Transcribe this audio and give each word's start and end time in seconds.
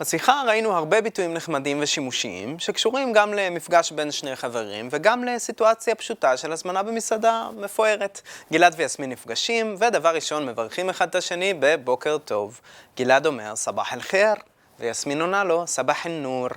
בשיחה 0.00 0.42
ראינו 0.46 0.72
הרבה 0.72 1.00
ביטויים 1.00 1.34
נחמדים 1.34 1.78
ושימושיים, 1.82 2.58
שקשורים 2.58 3.12
גם 3.12 3.34
למפגש 3.34 3.92
בין 3.92 4.10
שני 4.10 4.36
חברים, 4.36 4.88
וגם 4.90 5.24
לסיטואציה 5.24 5.94
פשוטה 5.94 6.36
של 6.36 6.52
הזמנה 6.52 6.82
במסעדה 6.82 7.48
מפוארת. 7.56 8.20
גלעד 8.52 8.74
ויסמין 8.76 9.10
נפגשים, 9.10 9.76
ודבר 9.78 10.14
ראשון 10.14 10.46
מברכים 10.46 10.90
אחד 10.90 11.08
את 11.08 11.14
השני 11.14 11.54
בבוקר 11.58 12.18
טוב. 12.18 12.60
גלעד 12.96 13.26
אומר, 13.26 13.56
סבח 13.56 13.92
אל-חיר, 13.92 14.34
ויסמין 14.80 15.20
עונה 15.20 15.44
לו, 15.44 15.66
סבח 15.66 16.06
אל-נור. 16.06 16.48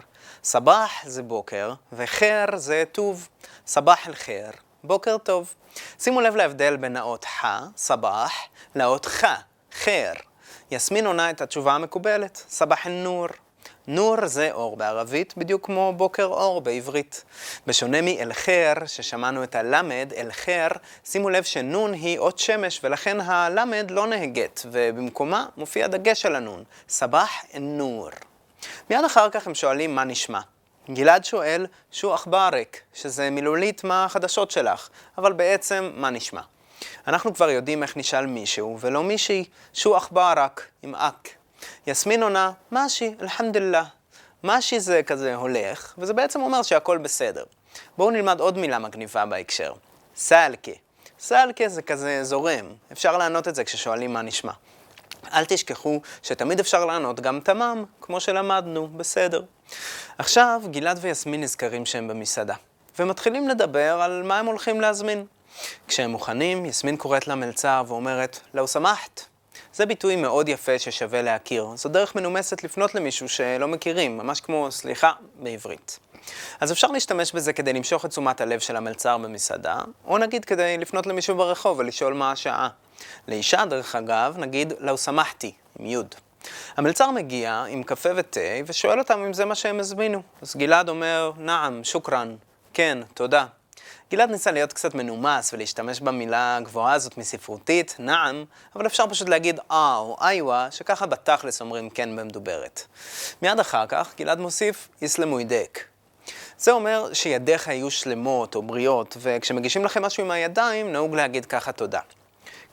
סבח 0.44 0.92
זה 1.06 1.24
בוקר, 1.24 1.74
וחיר 1.94 2.58
זה 2.58 2.84
טוב. 2.92 3.28
סבח 3.68 4.08
אל-חיר, 4.08 4.52
בוקר 4.84 5.18
טוב. 5.18 5.54
שימו 6.00 6.22
לב 6.22 6.36
להבדל 6.36 6.76
בין 6.76 6.98
האות 6.98 7.26
ח, 7.26 7.46
סבח, 7.78 8.34
לאות 8.76 9.06
ח, 9.06 9.26
חיר. 9.72 10.31
יסמין 10.72 11.06
עונה 11.06 11.30
את 11.30 11.42
התשובה 11.42 11.74
המקובלת, 11.74 12.44
סבח 12.50 12.88
אל-נור. 12.88 13.28
נור 13.88 14.28
זה 14.28 14.52
אור 14.52 14.78
בערבית, 14.78 15.34
בדיוק 15.38 15.66
כמו 15.66 15.94
בוקר 15.98 16.24
אור 16.24 16.62
בעברית. 16.62 17.24
בשונה 17.68 18.02
מאל-חיר, 18.02 18.86
ששמענו 18.86 19.44
את 19.44 19.56
הלמד, 19.56 20.14
אל-חיר, 20.18 20.70
שימו 21.06 21.30
לב 21.30 21.44
שנון 21.44 21.94
היא 21.94 22.20
אות 22.20 22.40
שמש, 22.40 22.80
ולכן 22.84 23.22
הלמד 23.22 23.92
לא 23.92 24.08
נהגת, 24.08 24.66
ובמקומה 24.72 25.46
מופיע 25.58 25.88
דגש 25.88 26.26
על 26.26 26.36
הנון, 26.36 26.64
סבח 26.90 27.32
אל-נור. 27.54 28.10
מיד 28.90 29.06
אחר 29.06 29.30
כך 29.30 29.48
הם 29.48 29.56
שואלים 29.56 29.96
מה 29.96 30.04
נשמע. 30.04 30.40
גלעד 30.90 31.26
שואל, 31.26 31.68
שו 31.92 32.16
אכברק, 32.16 32.80
שזה 32.94 33.30
מילולית 33.30 33.84
מה 33.84 34.06
החדשות 34.06 34.52
שלך, 34.52 34.90
אבל 35.18 35.34
בעצם 35.34 35.92
מה 35.96 36.10
נשמע. 36.10 36.42
אנחנו 37.08 37.34
כבר 37.34 37.50
יודעים 37.50 37.84
איך 37.84 37.98
נשאל 37.98 38.26
מישהו, 38.26 38.78
ולא 38.80 39.04
מישהי, 39.04 39.46
שו 39.74 39.98
אכברק, 39.98 40.68
עם 40.84 40.96
אק. 40.96 41.30
יסמין 41.88 42.24
עונה, 42.24 42.52
משי, 42.72 43.16
אלחמדוללה. 43.22 43.84
משי 44.44 44.80
זה 44.80 45.02
כזה 45.04 45.36
הולך, 45.36 45.94
וזה 45.98 46.14
בעצם 46.14 46.42
אומר 46.42 46.64
שהכל 46.64 46.98
בסדר. 46.98 47.44
בואו 47.98 48.12
נלמד 48.12 48.40
עוד 48.40 48.58
מילה 48.58 48.80
מגניבה 48.80 49.26
בהקשר. 49.26 49.74
סלקה. 50.16 50.72
סלקה 51.20 51.70
זה 51.70 51.82
כזה 51.82 52.24
זורם, 52.24 52.66
אפשר 52.92 53.18
לענות 53.18 53.48
את 53.48 53.56
זה 53.56 53.64
כששואלים 53.64 54.14
מה 54.14 54.22
נשמע. 54.22 54.52
אל 55.34 55.46
תשכחו 55.46 56.02
שתמיד 56.24 56.60
אפשר 56.60 56.86
לענות 56.86 57.20
גם 57.20 57.40
תמם, 57.40 57.86
כמו 58.02 58.20
שלמדנו, 58.20 58.88
בסדר. 58.88 59.42
עכשיו, 60.18 60.62
גלעד 60.72 61.00
ויסמין 61.02 61.42
נזכרים 61.42 61.86
שהם 61.86 62.08
במסעדה, 62.08 62.56
ומתחילים 63.00 63.48
לדבר 63.48 64.02
על 64.02 64.24
מה 64.24 64.40
הם 64.40 64.46
הולכים 64.46 64.82
להזמין. 64.82 65.26
כשהם 65.88 66.12
מוכנים, 66.12 66.66
יסמין 66.66 66.98
קוראת 66.98 67.28
למלצר 67.28 67.84
ואומרת, 67.88 68.40
לאו 68.54 68.68
סמחת. 68.68 69.26
זה 69.74 69.86
ביטוי 69.86 70.16
מאוד 70.16 70.50
יפה 70.50 70.80
ששווה 70.80 71.22
להכיר. 71.22 71.68
זו 71.76 71.90
דרך 71.90 72.16
מנומסת 72.16 72.64
לפנות 72.64 72.96
למישהו 72.96 73.30
שלא 73.30 73.68
מכירים, 73.68 74.18
ממש 74.18 74.42
כמו 74.42 74.72
סליחה 74.72 75.12
בעברית. 75.40 76.00
אז 76.60 76.72
אפשר 76.72 76.88
להשתמש 76.88 77.32
בזה 77.32 77.54
כדי 77.54 77.74
למשוך 77.74 78.06
את 78.06 78.10
תשומת 78.10 78.42
הלב 78.42 78.60
של 78.60 78.76
המלצר 78.76 79.18
במסעדה, 79.18 79.80
או 80.06 80.18
נגיד 80.18 80.46
כדי 80.46 80.78
לפנות 80.78 81.08
למישהו 81.08 81.36
ברחוב 81.36 81.80
ולשאול 81.80 82.14
מה 82.14 82.32
השעה. 82.32 82.70
לאישה, 83.28 83.66
דרך 83.66 83.96
אגב, 83.96 84.36
נגיד 84.38 84.74
לאו 84.80 84.98
סמחתי, 84.98 85.54
עם 85.80 85.86
יוד. 85.86 86.16
המלצר 86.78 87.12
מגיע 87.12 87.66
עם 87.70 87.84
קפה 87.84 88.10
ותה 88.16 88.40
ושואל 88.66 89.00
אותם 89.00 89.24
אם 89.26 89.34
זה 89.34 89.46
מה 89.46 89.56
שהם 89.56 89.80
הזמינו. 89.80 90.22
אז 90.42 90.56
גלעד 90.56 90.90
אומר, 90.90 91.32
נעם, 91.38 91.84
שוכרן, 91.84 92.36
כן, 92.74 92.98
תודה. 93.14 93.46
גלעד 94.12 94.32
ניסה 94.32 94.52
להיות 94.52 94.74
קצת 94.74 94.96
מנומס 94.96 95.54
ולהשתמש 95.54 96.00
במילה 96.00 96.58
הגבוהה 96.58 96.94
הזאת 96.94 97.18
מספרותית, 97.18 97.96
נעם, 98.00 98.46
אבל 98.76 98.86
אפשר 98.86 99.08
פשוט 99.08 99.30
להגיד 99.30 99.60
אה 99.72 99.98
או 99.98 100.18
איווה, 100.22 100.68
שככה 100.72 101.06
בתכלס 101.06 101.62
אומרים 101.62 101.90
כן 101.90 102.16
במדוברת. 102.16 102.82
מיד 103.42 103.60
אחר 103.60 103.86
כך 103.88 104.14
גלעד 104.18 104.40
מוסיף, 104.40 104.90
יסלמו 105.02 105.40
ידק. 105.40 105.80
זה 106.58 106.72
אומר 106.72 107.14
שידיך 107.14 107.68
יהיו 107.68 107.92
שלמות 107.92 108.56
או 108.56 108.62
בריאות, 108.62 109.18
וכשמגישים 109.20 109.86
לכם 109.86 110.02
משהו 110.02 110.24
עם 110.24 110.32
הידיים, 110.32 110.92
נהוג 110.92 111.16
להגיד 111.16 111.46
ככה 111.46 111.72
תודה. 111.72 112.00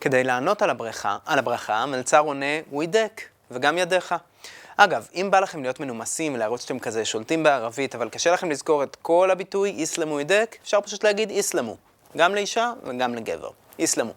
כדי 0.01 0.23
לענות 0.23 0.61
על 0.61 0.69
הברכה, 0.69 1.17
על 1.25 1.39
הברכה, 1.39 1.75
המלצר 1.75 2.19
עונה, 2.19 2.59
הוא 2.69 2.83
ידק, 2.83 3.21
וגם 3.51 3.77
ידיך. 3.77 4.15
אגב, 4.81 5.07
אם 5.15 5.27
בא 5.31 5.39
לכם 5.39 5.61
להיות 5.61 5.79
מנומסים, 5.79 6.35
להראות 6.35 6.61
שאתם 6.61 6.79
כזה 6.79 7.05
שולטים 7.05 7.43
בערבית, 7.43 7.95
אבל 7.95 8.09
קשה 8.09 8.31
לכם 8.31 8.51
לזכור 8.51 8.83
את 8.83 8.95
כל 9.01 9.31
הביטוי 9.31 9.69
איסלמו 9.69 10.19
ידק, 10.19 10.57
אפשר 10.63 10.81
פשוט 10.81 11.03
להגיד 11.03 11.29
איסלמו. 11.29 11.77
גם 12.17 12.35
לאישה 12.35 12.73
וגם 12.83 13.15
לגבר. 13.15 13.49
איסלמו. 13.79 14.11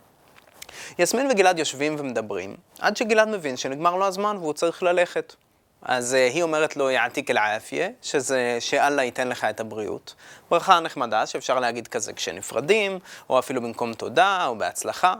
יסמין 0.99 1.31
וגלעד 1.31 1.59
יושבים 1.59 1.97
ומדברים, 1.99 2.57
עד 2.81 2.97
שגלעד 2.97 3.29
מבין 3.29 3.57
שנגמר 3.57 3.97
לו 3.97 4.07
הזמן 4.07 4.37
והוא 4.37 4.53
צריך 4.53 4.83
ללכת. 4.83 5.35
אז 5.83 6.15
uh, 6.15 6.35
היא 6.35 6.43
אומרת 6.43 6.77
לו 6.77 6.91
יעתיק 6.91 7.31
אל-עאפיה, 7.31 7.89
שזה 8.03 8.57
שאללה 8.61 9.03
ייתן 9.03 9.29
לך 9.29 9.45
את 9.45 9.61
הבריאות. 9.61 10.15
ברכה 10.51 10.81
נחמדה 10.81 11.27
שאפשר 11.27 11.61
להגיד 11.61 11.89
כזה 11.89 12.13
כשנפרדים, 12.13 12.99
או 13.31 13.39
אפילו 13.39 13.63
במקום 13.63 13.95
תודה, 13.95 14.47
או 14.47 14.59
בהצלחה. 14.59 15.15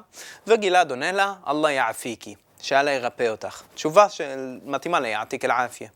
וגלעד 0.47 0.91
עונה 0.91 1.13
לה, 1.13 1.35
אללה 1.49 1.71
יעפיקי, 1.71 2.35
שאללה 2.63 2.91
ירפא 2.91 3.29
אותך. 3.29 3.63
תשובה 3.75 4.09
שמתאימה 4.09 5.01
ליעתיק 5.01 5.45
אל-עאפיה. 5.45 5.89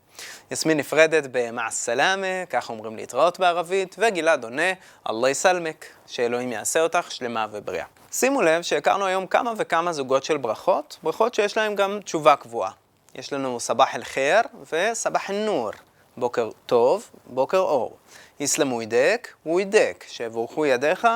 יסמין 0.51 0.77
נפרדת 0.77 1.23
במע 1.31 1.69
סלאמה, 1.71 2.45
ככה 2.49 2.73
אומרים 2.73 2.95
להתראות 2.95 3.39
בערבית, 3.39 3.95
וגלעד 3.99 4.43
עונה, 4.43 4.73
אללה 5.09 5.29
יסלמק, 5.29 5.85
שאלוהים 6.07 6.51
יעשה 6.51 6.81
אותך 6.81 7.11
שלמה 7.11 7.47
ובריאה. 7.51 7.85
שימו 8.11 8.41
לב 8.41 8.61
שהכרנו 8.61 9.05
היום 9.05 9.27
כמה 9.27 9.53
וכמה 9.57 9.93
זוגות 9.93 10.23
של 10.23 10.37
ברכות, 10.37 10.97
ברכות 11.03 11.33
שיש 11.33 11.57
להן 11.57 11.75
גם 11.75 11.99
תשובה 12.03 12.35
קבועה. 12.35 12.71
יש 13.15 13.33
לנו 13.33 13.59
סבח 13.59 13.95
אל-חיר 13.95 14.41
וסבח 14.71 15.29
אל-נור, 15.29 15.71
בוקר 16.17 16.49
טוב, 16.65 17.09
בוקר 17.25 17.57
אור. 17.57 17.97
יסלמו 18.39 18.81
ידק, 18.81 19.33
הוא 19.43 19.61
ידק, 19.61 20.05
שיבורכו 20.07 20.65
ידיך 20.65 21.07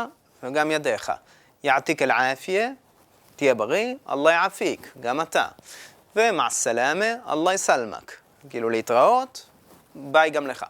וגם 0.43 0.71
ידיך. 0.71 1.11
יעתיק 1.63 2.01
אל-עאפיה, 2.01 2.69
תהיה 3.41 3.55
בריא, 3.55 3.95
אללה 4.09 4.31
יעפיק, 4.31 4.91
גם 4.99 5.21
אתה. 5.21 5.45
ומע 6.15 6.49
סלאמה, 6.49 7.05
אללה 7.29 7.53
יסלמק. 7.53 8.13
כאילו 8.49 8.69
להתראות, 8.69 9.49
ביי 9.95 10.29
גם 10.29 10.47
לך. 10.47 10.65